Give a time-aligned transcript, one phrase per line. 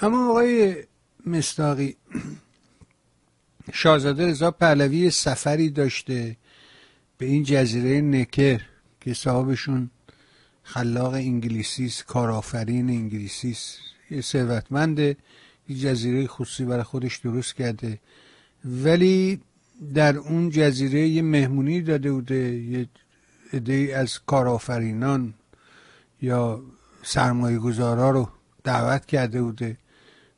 [0.00, 0.76] اما آقای
[1.26, 1.96] مستاقی
[3.72, 6.36] شاهزاده رضا پهلوی سفری داشته
[7.18, 8.60] به این جزیره نکر
[9.00, 9.90] که صاحبشون
[10.62, 13.78] خلاق انگلیسیست کارآفرین انگلیسیست
[14.10, 15.16] یه ثروتمنده.
[15.68, 17.98] یه جزیره خصوصی برای خودش درست کرده.
[18.64, 19.40] ولی
[19.94, 22.88] در اون جزیره یه مهمونی داده بوده یه
[23.52, 25.34] عده از کارآفرینان
[26.22, 26.62] یا
[27.02, 28.28] سرمایه گذارا رو
[28.64, 29.76] دعوت کرده بوده.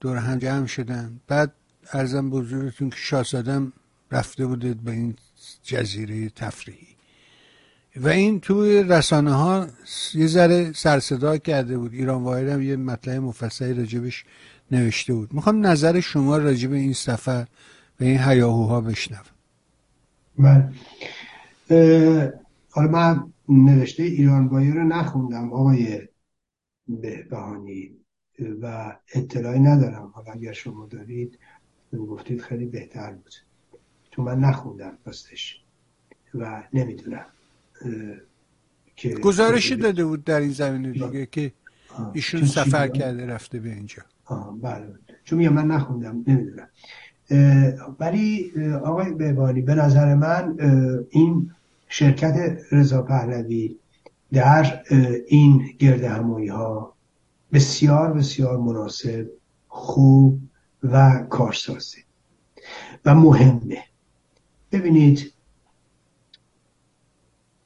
[0.00, 1.20] دور هم جمع شدن.
[1.26, 1.52] بعد
[1.92, 3.72] ارزم بزرگتون که شاهزادم
[4.12, 5.14] رفته بوده به این
[5.62, 6.96] جزیره تفریحی.
[7.96, 9.66] و این توی رسانه ها
[10.14, 11.92] یه ذره سرصدا کرده بود.
[11.92, 14.24] ایران واحد هم یه مطلب مفصلی راجبش
[14.70, 15.34] نوشته بود.
[15.34, 17.46] می‌خوام نظر شما راجب این سفر
[18.00, 19.24] و این هیاهوها بشنوم.
[20.38, 20.74] من
[22.70, 26.08] حالا من نوشته ایران رو نخوندم آقای
[26.88, 28.05] بهبهانی.
[28.62, 30.10] و اطلاعی ندارم.
[30.14, 31.38] حالا اگر شما دارید
[31.92, 33.34] گفتید خیلی بهتر بود.
[34.10, 35.60] تو من نخوندم راستش
[36.34, 37.26] و نمی‌دونم
[38.96, 41.52] که گزارشی داده بود در این زمینه دیگه که
[42.12, 44.02] ایشون سفر کرده رفته به اینجا.
[44.62, 44.94] بله.
[45.24, 46.68] چون میگم من نخوندم نمی‌دونم.
[48.00, 48.52] ولی
[48.84, 50.56] آقای بهبانی به نظر من
[51.10, 51.50] این
[51.88, 53.76] شرکت رضا پهلوی
[54.32, 54.82] در
[55.26, 56.95] این گرد همایی ها
[57.52, 59.30] بسیار بسیار مناسب
[59.68, 60.40] خوب
[60.82, 61.98] و کارسازه
[63.04, 63.84] و مهمه.
[64.72, 65.32] ببینید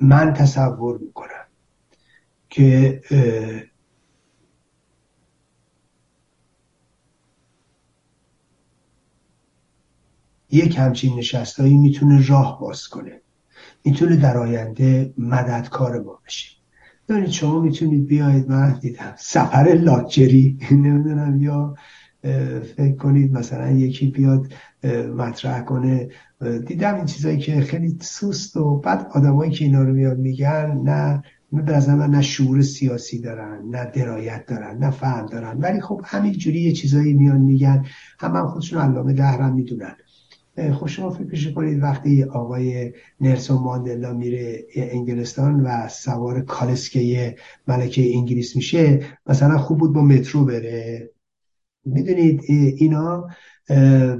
[0.00, 1.46] من تصور می‌کنم
[2.50, 3.02] که
[10.50, 13.20] یک همچین نشستایی می‌تونه راه باز کنه.
[13.84, 16.56] می‌تونه در آینده مددکار ما بشه.
[17.08, 19.14] ببینید شما می‌تونید بیاید من دیدم.
[19.18, 21.74] سفر لاکچری نمی‌دونم یا
[22.76, 24.52] فکر کنید مثلا یکی بیاد
[25.16, 26.08] مطرح کنه.
[26.66, 31.22] دیدم این چیزایی که خیلی سوست و بعد آدمایی که اینا رو میاد میگن نه
[31.52, 35.58] به من نه شعور سیاسی دارن نه درایت دارن نه فهم دارن.
[35.60, 37.84] ولی خب همینجوری یه چیزایی میان میگن.
[38.18, 39.96] هم هم خودشون علامه دهرم می‌دونن.
[40.56, 47.36] خب شما فکرش کنید وقتی آقای نرسون ماندلا میره انگلستان و سوار کالسکه
[47.68, 51.10] ملکه انگلیس میشه مثلا خوب بود با مترو بره.
[51.84, 52.40] می‌دونید
[52.76, 53.28] اینا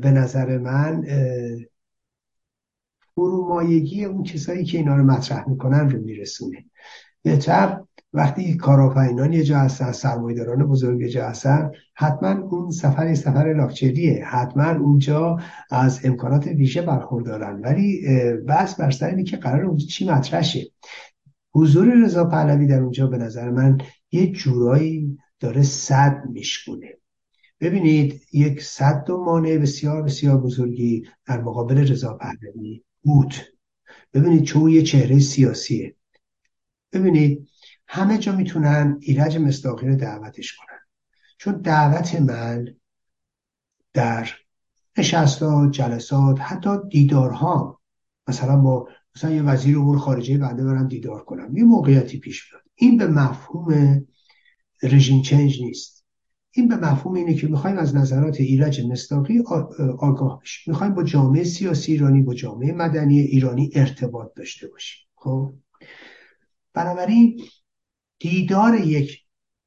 [0.03, 1.05] به نظر من
[3.15, 6.65] فرومایگی اون کسایی که اینا رو مطرح می‌کنن رو میرسونه.
[7.27, 7.81] بهتر
[8.13, 14.25] وقتی کارآفرینان یه جا هستن سرمایه‌داران بزرگ یه جا هستن حتما اون سفر سفر لاکچریه.
[14.25, 15.39] حتما اونجا
[15.71, 17.61] از امکانات ویژه برخوردارن.
[17.61, 18.03] ولی
[18.49, 20.61] بس بر سر که قرار اونجا چی مطرح شه
[21.55, 23.79] حضور رضا پهلوی در اونجا به نظر من
[24.13, 26.89] یه جورایی داره صد میشکونه.
[27.61, 33.35] ببینید یک صد و مانع بسیار بسیار بزرگی در مقابل رضا پهلوی بود.
[34.15, 35.96] ببینید چون یه چهره سیاسیه.
[36.93, 37.49] ببینید
[37.89, 40.79] همه جا می‌تونن ایرج مستاقی رو دعوتش کنن.
[41.39, 42.75] چون دعوت من
[43.93, 44.29] در
[44.99, 47.81] نشستات جلسات حتی دیدارها
[48.29, 51.57] مثلا با مثلا یه وزیر امور خارجه بنده برم دیدار کنم.
[51.57, 54.07] یه موقعیتی پیش بیاد این به مفهوم
[54.83, 56.05] رژیم چنج نیست.
[56.51, 59.39] این به مفهوم اینه که می‌خوایم از نظرات ایرج مستاقی
[59.99, 60.73] آگاه بشیم.
[60.73, 65.07] می‌خوایم با جامعه سیاسی ایرانی با جامعه مدنی ایرانی ارتباط داشته باشیم.
[65.15, 65.55] خب؟
[66.77, 67.41] بنابراین
[68.19, 69.23] دیدار یک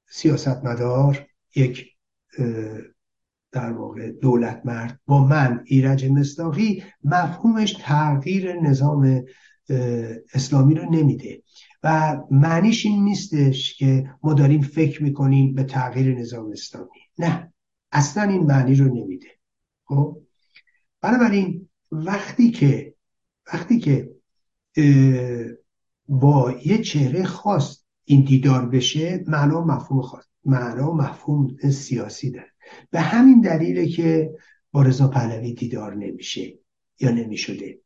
[0.10, 1.86] سیاستمدار یک
[3.52, 9.24] در واقع دولت مرد با من ایرج مستاقی مفهومش تغییر نظام
[10.34, 11.44] اسلامی رو نمیده
[11.84, 17.00] و معنیش این نیستش که ما داریم فکر می‌کنیم به تغییر نظام اسلامی.
[17.18, 17.54] نه
[17.92, 19.28] اصلا این معنی رو نمیده.
[19.86, 20.22] خب؟
[21.02, 22.94] بنابراین وقتی که
[23.54, 24.10] وقتی که
[26.10, 32.52] با یه چهره خاص این دیدار بشه معنا مفهوم خاص معنا مفهوم سیاسی داره.
[32.92, 34.32] به همین دلیله که
[34.72, 36.54] با رضا پهلوی دیدار نمیشه
[37.00, 37.80] یا نمی‌شده.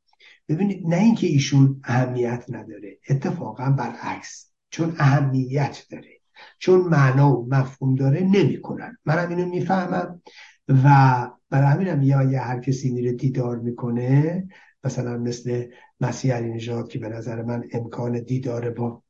[0.50, 6.20] ببینید نه اینکه ایشون اهمیت نداره اتفاقا برعکس چون اهمیت داره.
[6.60, 8.98] چون معنا و مفهوم داره نمی‌کنن.
[9.06, 10.22] منم اینو می‌فهمم
[10.68, 14.48] و برای همینم یا یه هر کسی میره دیدار می‌کنه
[14.84, 15.66] مثلا مثل
[16.02, 19.04] مسیح علی نژاد که به نظر من امکان دیدار با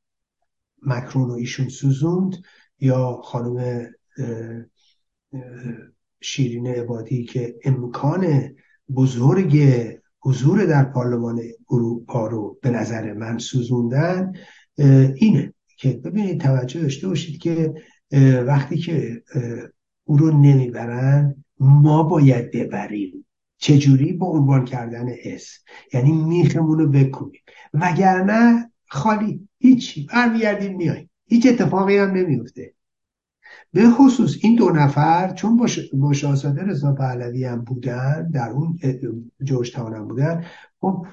[0.81, 2.43] مکرون و ایشون سوزوند
[2.79, 3.87] یا خانم
[6.21, 8.49] شیرین عبادی که امکان
[8.95, 9.59] بزرگ
[10.19, 14.33] حضور در پارلمان اروپا رو به نظر من سوزوندن
[15.15, 17.73] اینه که ببینید توجه داشته باشید که
[18.47, 19.23] وقتی که
[20.03, 23.22] او رو نمی‌برن ما باید ببریم.
[23.63, 25.61] چجوری با عنوان کردن اسم
[25.93, 27.41] یعنی میخمون رو بکنیم
[27.73, 30.07] وگرنه خالی هیچی.
[30.13, 32.73] برمیگردیم میاییم هیچ اتفاقی هم نمیفته.
[33.71, 38.79] به خصوص این دو نفر چون با شاهزاده رضا پهلوی هم بودن در اون
[39.43, 40.45] جورج تاون بودن
[40.81, 41.05] خب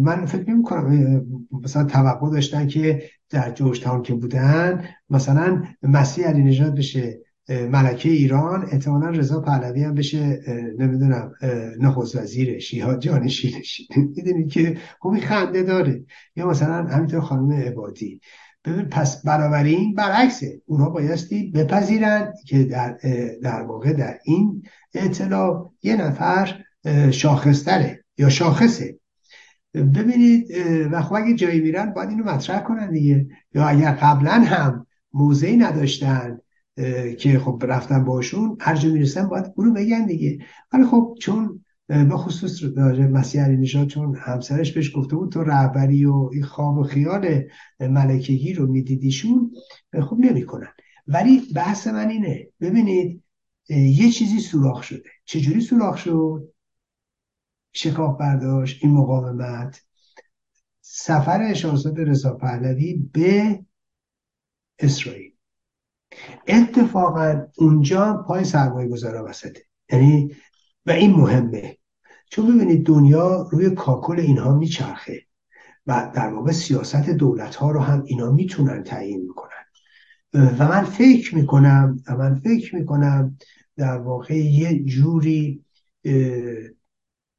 [0.00, 1.26] من فکر نمی کنم
[1.62, 8.08] مثلا توقع داشتن که در جورج تاون که بودن مثلا مسیح علی نجات بشه ملکه
[8.08, 10.40] ایران احتمالا رضا پهلوی هم بشه
[10.78, 11.32] نمی‌دونم
[11.80, 13.80] نخست وزیرش یا جانشینش
[14.16, 16.04] می‌دونید که خوبی خنده داره.
[16.36, 18.20] یا مثلا همینطور خانم عبادی.
[18.64, 20.62] ببین پس بنابراین برعکسه.
[20.66, 22.98] اونها بایستی بپذیرن که در,
[23.42, 24.62] در واقع در این
[24.94, 26.64] اطلاع یه نفر
[27.10, 28.98] شاخصتره یا شاخصه.
[29.74, 30.46] ببینید
[30.92, 33.26] و خب اگه جایی میرن باید اینو مطرح کنن دیگه.
[33.54, 36.38] یا اگر قبلا هم موضعی نداشتن
[37.18, 40.38] که خب رفتن باشون هر جا می‌رسن باید اونو بگن دیگه.
[40.72, 42.62] ولی خب چون به خصوص
[43.12, 47.42] مسیح علی نژاد چون همسرش بهش گفته بود تو رهبری و این خواب و خیال
[47.80, 49.52] ملکگی رو میدیدیشون
[50.02, 50.72] خب نمی‌کنن.
[51.06, 53.22] ولی بحث من اینه ببینید
[53.68, 55.10] یه چیزی سوراخ شده.
[55.24, 56.52] چجوری سوراخ شد؟
[57.72, 59.82] شکاف برداشت این مقاومت.
[60.80, 63.64] سفر شاهزاده رضا پهلوی به
[64.78, 65.31] اسرائیل.
[66.48, 69.62] اتفاقا اونجا پای سرمایه گذارا وسطه.
[69.92, 70.34] یعنی
[70.86, 71.78] و این مهمه.
[72.30, 75.22] چون ببینید دنیا روی کاکل اینها میچرخه
[75.86, 79.48] و در واقع سیاست دولت ها رو هم اینا می‌تونن تعیین می‌کنن.
[80.34, 83.38] و من فکر می‌کنم و من فکر می‌کنم
[83.76, 85.64] در واقع یه جوری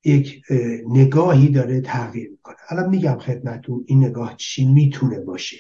[0.06, 0.42] یک
[0.90, 2.56] نگاهی داره تغییر می‌کنه.
[2.70, 5.58] الان میگم خدمتون این نگاه چی می‌تونه باشه.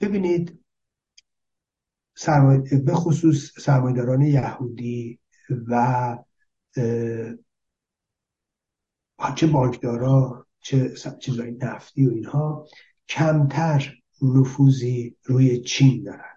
[0.00, 0.64] ببینید
[2.84, 5.20] به خصوص سرمایداران یهودی
[5.66, 6.18] و
[9.36, 12.68] چه بانکدارا چه چیزای نفتی و اینها
[13.08, 16.36] کمتر نفوذی روی چین دارن.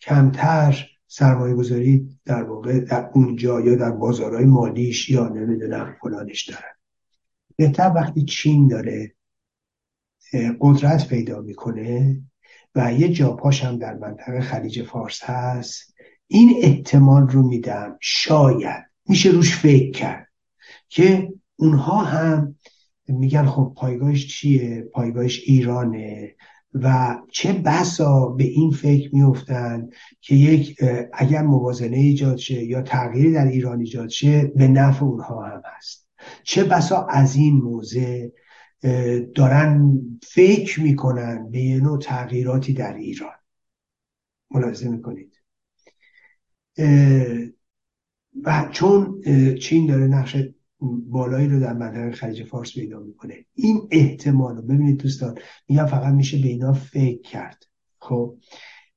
[0.00, 6.72] کمتر سرمایه گذاری در واقع در اونجا یا در بازارهای مالیش یا نمی‌دونم فلانش دارن.
[7.56, 9.14] بهتر وقتی چین داره
[10.60, 12.22] قدرت پیدا می‌کنه
[12.74, 15.94] و یه جاپاش هم در منطقه خلیج فارس هست.
[16.26, 20.28] این احتمال رو میدم شاید میشه روش فکر کرد
[20.88, 22.56] که اونها هم
[23.08, 26.34] میگن خب پایگاهش چیه؟ پایگاهش ایرانه.
[26.74, 29.88] و چه بسا به این فکر میفتن
[30.20, 30.76] که یک
[31.12, 36.08] اگر موازنه ایجاد شه یا تغییری در ایران ایجاد شه به نفع اونها هم هست.
[36.42, 38.28] چه بسا از این موضع
[39.34, 43.34] دارن فکر می‌کنن به یه نوع تغییراتی در ایران.
[44.50, 45.42] ملاحظه می‌کنید.
[48.42, 49.20] و چون
[49.60, 50.36] چین داره نقش
[51.08, 53.34] بالایی رو در منطقه خلیج فارس پیدا می‌کنه.
[53.54, 55.38] این احتمال رو ببینید دوستان
[55.68, 57.64] میگم فقط میشه به اینا فکر کرد.
[57.98, 58.36] خب؟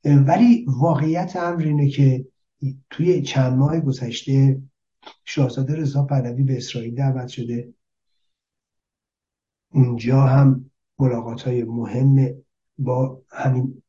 [0.06, 2.26] ولی واقعیت امر اینه که
[2.90, 4.62] توی چند ماه گذشته
[5.26, 7.74] شاهزاده رضا پهلوی به اسرائیل دعوت شده.
[9.75, 12.36] اونجا هم ملاقات های مهم
[12.77, 13.83] با همین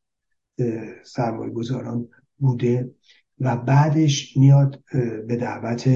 [1.04, 2.94] سرمایه گذاران بوده
[3.40, 4.82] و بعدش میاد
[5.28, 5.90] به دعوت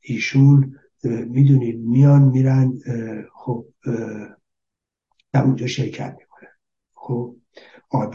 [0.00, 2.72] ایشون می‌دونید میان میرن
[3.34, 3.66] خب
[5.32, 6.52] در اونجا شرکت می‌کنن
[6.94, 7.36] خب
[7.90, 8.08] آقای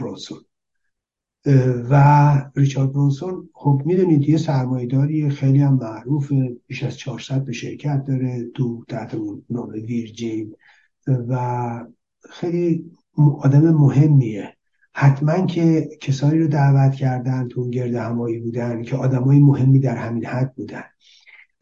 [1.90, 6.32] و ریچارد برونسون خب می‌دونید یه سرمایداری خیلی هم معروف
[6.66, 9.16] بیش از 400 به شرکت داره تو تحت
[9.50, 10.54] نام ویرجین
[11.06, 11.84] و
[12.30, 12.90] خیلی
[13.40, 14.56] آدم مهمیه.
[14.92, 19.96] حتما که کسانی رو دعوت کردن تو اون گرد همایی بودن که آدمای مهمی در
[19.96, 20.84] همین حد بودن.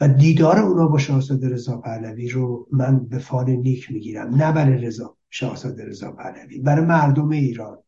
[0.01, 4.79] و دیدار اونا با شاهزاده رضا پهلوی رو من به فال نیک می‌گیرم نه برای
[4.79, 7.79] رضا شاهزاده رضا پهلوی برای مردم ایران.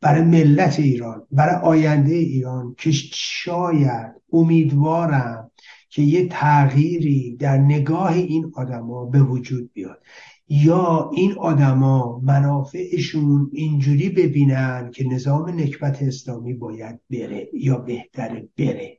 [0.00, 5.50] برای ملت ایران برای آینده ایران که شاید امیدوارم
[5.88, 10.02] که یه تغییری در نگاه این آدما به وجود بیاد.
[10.48, 18.98] یا این آدما منافعشون اینجوری ببینن که نظام نکبت اسلامی باید بره یا بهتره بره.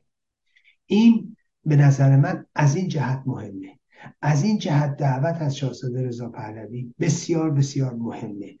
[0.86, 3.78] این به نظر من از این جهت مهمه.
[4.22, 8.56] از این جهت دعوت از شاهزاده رضا پهلوی بسیار بسیار مهمه.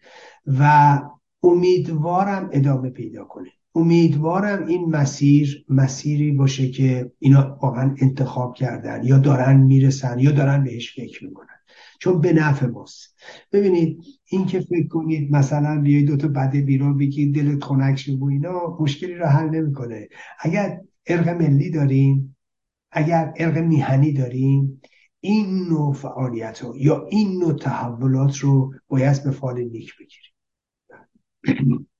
[0.46, 1.00] و
[1.46, 3.48] امیدوارم ادامه پیدا کنه.
[3.74, 10.64] امیدوارم این مسیر مسیری باشه که اینا واقعا انتخاب کردن یا دارن می‌رسن یا دارن
[10.64, 11.46] بهش فکر می‌کنن.
[12.00, 13.16] چون به نفع ماست.
[13.52, 13.98] ببینید
[14.30, 18.76] این که فکر کنید مثلا بیای دوتا بده بیرون بگید دلت خنک شد و اینا
[18.80, 20.08] مشکلی رو حل نمی‌کنه.
[20.40, 22.36] اگر ارق ملی داریم
[22.92, 24.80] اگر ارق میهنی داریم
[25.20, 30.35] این نوع فعالیت رو یا این نوع تحولات رو باید به فال نیک بگیریم.
[31.48, 31.95] あ。